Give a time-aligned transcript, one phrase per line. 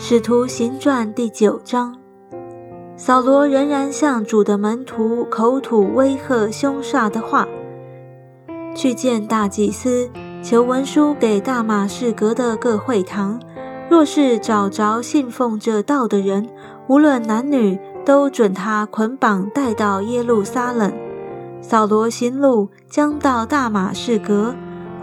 [0.00, 1.92] 使徒行传第九章，
[2.96, 7.48] 扫罗仍然向主的门徒口吐威吓凶煞的话，
[8.76, 10.08] 去见大祭司，
[10.40, 13.40] 求文书给大马士革的各会堂，
[13.90, 16.48] 若是找着信奉这道的人，
[16.86, 20.92] 无论男女，都准他捆绑带到耶路撒冷。
[21.60, 24.54] 扫罗行路将到大马士革，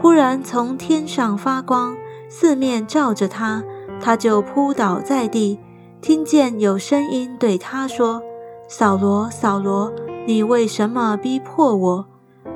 [0.01, 1.97] 忽然从天上发光，
[2.29, 3.61] 四面照着他。
[3.99, 5.59] 他就扑倒在地，
[6.01, 8.21] 听见有声音对他说
[8.69, 9.91] ：“扫罗，扫罗，
[10.27, 12.05] 你为什么逼迫我？”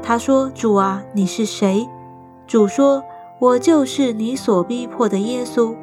[0.02, 1.88] 他说：“主啊，你是谁？”
[2.48, 3.03] 主说
[3.39, 5.75] ：“我就是你所逼迫的耶稣。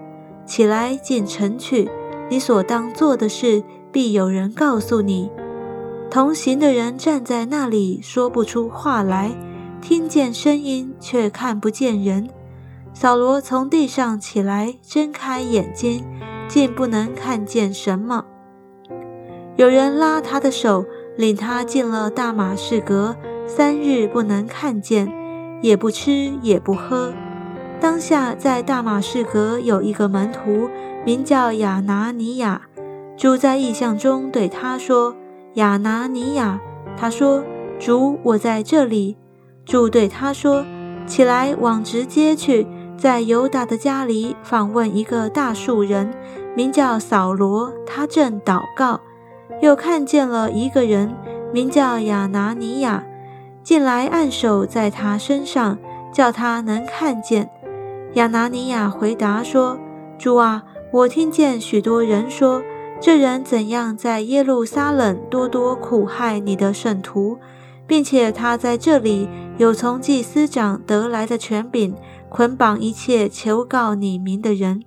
[0.45, 1.91] 起来进城去，
[2.30, 5.30] 你所当做的事，必有人告诉你。”
[6.09, 9.32] 同行的人站在那里，说不出话来，
[9.82, 12.30] 听见声音，却看不见人。
[12.98, 16.02] 扫罗从地上起来，睁开眼睛，
[16.48, 18.24] 竟不能看见什么。
[19.57, 23.15] 有人拉他的手，领他进了大马士革，
[23.46, 25.12] 三日不能看见，
[25.60, 27.12] 也不吃也不喝。
[27.79, 30.71] 当下在大马士革有一个门徒，
[31.04, 32.62] 名叫亚拿尼亚。
[33.15, 35.15] 主在异象中对他说
[35.56, 36.59] ：“亚拿尼亚。”
[36.96, 37.45] 他说
[37.78, 39.18] ：“主，我在这里。”
[39.66, 40.65] 主对他说
[41.06, 42.66] ：“起来，往直街去。”
[42.99, 46.13] 在犹大的家里访问一个大树人，
[46.57, 49.01] 名叫扫罗，他正祷告，
[49.61, 51.15] 又看见了一个人，
[51.52, 53.05] 名叫亚拿尼亚，
[53.63, 55.77] 进来按手在他身上，
[56.11, 57.51] 叫他能看见。
[58.15, 59.79] 亚拿尼亚回答说
[60.19, 62.63] ：“主啊，我听见许多人说，
[62.99, 67.37] 这人怎样在耶路撒冷多多苦害你的圣徒，
[67.87, 69.28] 并且他在这里
[69.59, 71.94] 有从祭司长得来的权柄。”
[72.37, 74.82] 捆绑一切求告你名的人，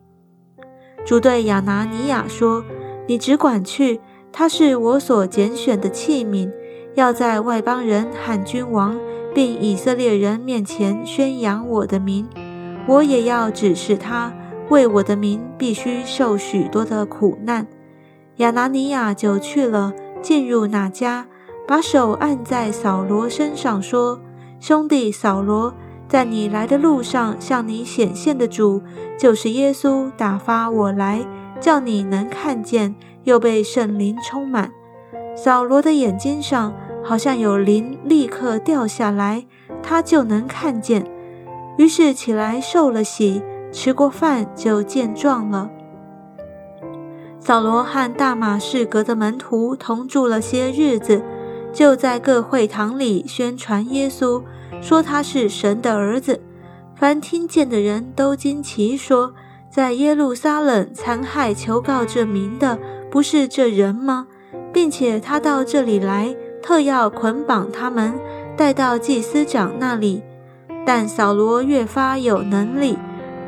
[1.04, 2.64] 主对亚拿尼亚说
[3.10, 4.00] ：“你只管去，
[4.32, 6.52] 他是我所拣选的器皿，
[6.94, 8.96] 要在外邦人和君王
[9.34, 12.30] 并以色列人面前宣扬我的名。
[12.88, 14.32] 我也要指示他，
[14.70, 17.66] 为我的名必须受许多的苦难。”
[18.38, 19.92] 亚拿尼亚就去了，
[20.22, 21.26] 进入那家，
[21.68, 24.22] 把手按在扫罗身上，说
[24.62, 25.74] ：“兄弟扫罗。”
[26.10, 28.82] 在你来的路上，向你显现的主
[29.18, 31.24] 就是耶稣，打发我来，
[31.62, 34.72] 叫你能看见，又被圣灵充满。
[35.36, 39.46] 扫罗的眼睛上好像有灵，立刻掉下来，
[39.84, 41.06] 他就能看见。
[41.78, 45.70] 于是起来受了洗，吃过饭就见状了。
[47.40, 51.22] 扫罗和大马士革的门徒同住了些日子，
[51.72, 54.42] 就在各会堂里宣传耶稣。
[54.82, 56.42] 说他是神的儿子，
[56.96, 59.34] 凡听见的人都惊奇，说：
[59.70, 64.28] 在耶路撒冷残害求告这名的，不是这人吗？
[64.72, 68.14] 并且他到这里来，特要捆绑他们，
[68.56, 70.22] 带到祭司长那里。
[70.86, 72.98] 但扫罗越发有能力，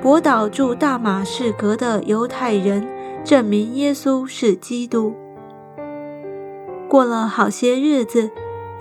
[0.02, 2.88] 驳倒住大马士革的犹太人，
[3.24, 5.14] 证明耶稣是基督。
[6.88, 8.30] 过了好些日子，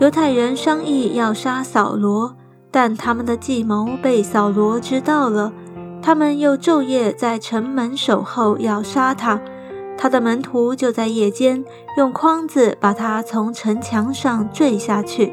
[0.00, 2.34] 犹太人商议要杀扫罗。
[2.72, 5.53] 但他们的计谋被扫罗知道了，
[6.00, 9.41] 他们又昼夜在城门守候，要杀他。
[9.99, 11.65] 他的门徒就在夜间
[11.99, 15.33] 用筐子把他从城墙上坠下去。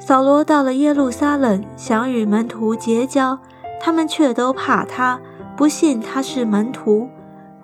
[0.00, 3.38] 扫罗到了耶路撒冷，想与门徒结交，
[3.80, 5.20] 他们却都怕他，
[5.56, 7.08] 不信他是门徒。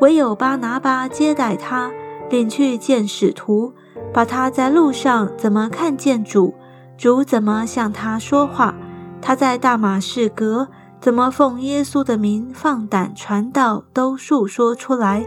[0.01, 1.91] 唯有巴拿巴接待他，
[2.29, 3.73] 领去见使徒，
[4.13, 6.55] 把他在路上怎么看见主。
[6.97, 8.75] 主怎么向他说话，
[9.23, 10.69] 他在大马士革
[11.01, 15.25] 怎么奉耶稣的名放胆传道，都述说出来。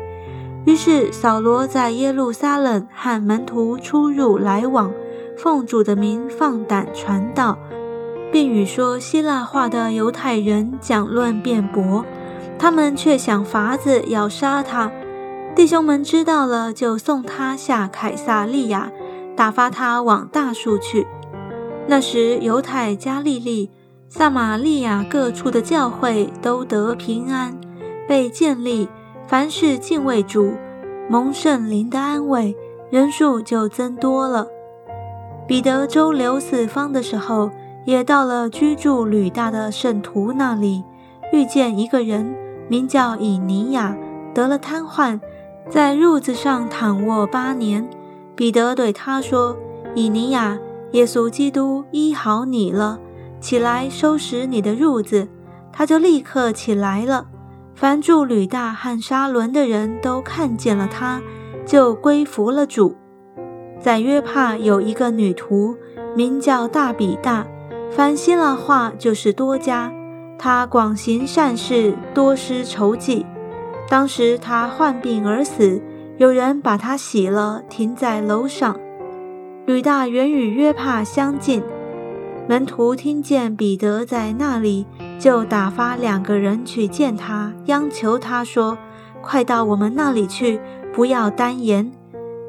[0.66, 4.92] 于是扫罗在耶路撒冷和门徒出入来往，
[5.36, 7.58] 奉主的名放胆传道，
[8.32, 12.06] 并与说希腊话的犹太人讲论辩驳。
[12.60, 14.92] 他们却想法子要杀他。
[15.56, 18.92] 弟兄们知道了，就送他下凯撒利亚，
[19.36, 21.06] 打发他往大树去。
[21.88, 23.70] 那时，犹太、加利利、
[24.10, 27.56] 撒玛利亚各处的教会都得平安，
[28.08, 28.90] 被建立。
[29.28, 30.54] 凡是敬畏主、
[31.10, 32.56] 蒙圣灵的安慰，
[32.90, 34.48] 人数就增多了。
[35.48, 37.50] 彼得周流四方的时候，
[37.86, 40.84] 也到了居住吕大的圣徒那里，
[41.32, 42.36] 遇见一个人，
[42.68, 43.96] 名叫以尼亚，
[44.34, 45.20] 得了瘫痪，
[45.70, 47.88] 在褥子上躺卧八年。
[48.36, 49.58] 彼得对他说
[49.96, 50.58] ：“以尼亚。”
[50.94, 53.00] 耶稣基督医好你了，
[53.40, 55.28] 起来收拾你的褥子。
[55.72, 57.26] 他就立刻起来了。
[57.74, 61.20] 凡住吕大和沙伦的人都看见了他，
[61.66, 62.96] 就归服了主。
[63.80, 65.76] 在约帕有一个女徒，
[66.16, 67.48] 名叫大比大，
[67.90, 69.92] 凡希腊话就是多加。
[70.38, 73.26] 她广行善事，多施筹济。
[73.90, 75.82] 当时他患病而死，
[76.18, 78.76] 有人把他洗了，停在楼上。
[79.66, 81.64] 吕大原与约帕相近。
[82.48, 84.86] 门徒听见彼得在那里，
[85.18, 88.78] 就打发两个人去见他，央求他说
[89.24, 90.60] ：“快到我们那里去，
[90.92, 91.92] 不要单言。”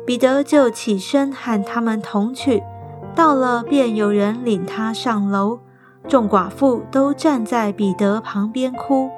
[0.05, 2.63] 彼得就起身喊他们同去。
[3.15, 5.61] 到了，便有人领他上楼，
[6.09, 9.09] 众寡妇都站在彼得旁边哭。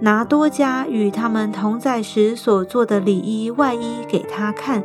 [0.00, 4.82] 拿多加与他们同在时所做的礼衣外衣给他看。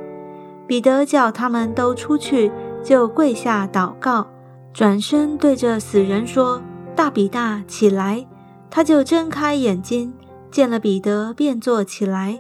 [0.66, 2.52] 彼得叫他们都出去，
[2.84, 4.28] 就跪下祷告。
[4.74, 6.62] 转身对着死人说
[6.96, 8.26] ：“大比大，起来！”
[8.72, 10.14] 他就睁开眼睛，
[10.50, 12.40] 见了彼得，便坐起来。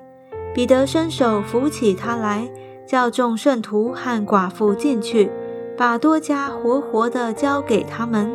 [0.55, 2.49] 彼得伸手扶起他来，
[2.87, 5.29] 叫众圣徒和寡妇进去，
[5.77, 8.31] 把多加活活的交给他们。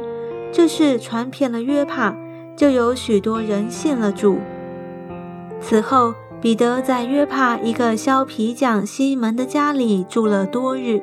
[0.53, 2.15] 这事传遍了约帕，
[2.59, 4.41] 就有许多人信了主。
[5.61, 11.01] 此后，彼得在约帕一个削皮匠西门的家里住了多日。